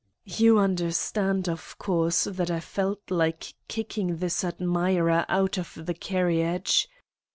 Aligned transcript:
"You 0.25 0.57
understand, 0.57 1.47
of 1.47 1.77
course, 1.77 2.23
that 2.23 2.49
I 2.49 2.59
felt 2.59 3.11
like 3.11 3.53
kicking 3.67 4.17
this 4.17 4.43
admirer 4.43 5.27
out 5.29 5.59
of 5.59 5.73
the 5.85 5.93
carriage 5.93 6.89